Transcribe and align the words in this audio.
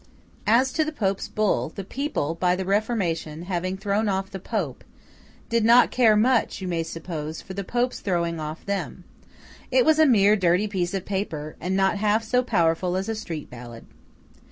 As 0.47 0.73
to 0.73 0.83
the 0.83 0.91
Pope's 0.91 1.27
bull, 1.27 1.69
the 1.75 1.83
people 1.83 2.33
by 2.33 2.55
the 2.55 2.65
reformation 2.65 3.43
having 3.43 3.77
thrown 3.77 4.09
off 4.09 4.31
the 4.31 4.39
Pope, 4.39 4.83
did 5.47 5.63
not 5.63 5.91
care 5.91 6.15
much, 6.15 6.59
you 6.59 6.67
may 6.67 6.81
suppose, 6.81 7.39
for 7.39 7.53
the 7.53 7.63
Pope's 7.63 7.99
throwing 7.99 8.39
off 8.39 8.65
them. 8.65 9.03
It 9.69 9.85
was 9.85 9.99
a 9.99 10.07
mere 10.07 10.35
dirty 10.35 10.67
piece 10.67 10.95
of 10.95 11.05
paper, 11.05 11.55
and 11.61 11.75
not 11.75 11.97
half 11.99 12.23
so 12.23 12.41
powerful 12.41 12.95
as 12.97 13.09
a 13.09 13.13
street 13.15 13.51
ballad. 13.51 13.85